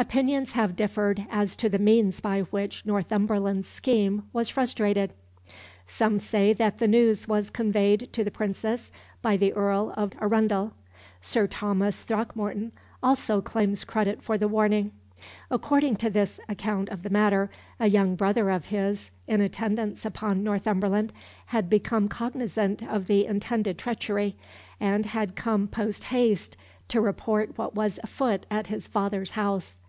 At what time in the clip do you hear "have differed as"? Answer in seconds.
0.52-1.56